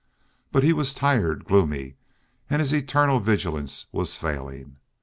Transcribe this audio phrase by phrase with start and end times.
[0.51, 1.93] But he was tired, gloomy,
[2.49, 4.77] and his eternal vigilance was failing.